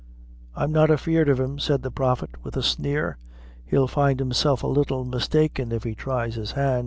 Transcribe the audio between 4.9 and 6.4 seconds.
mistaken, if he tries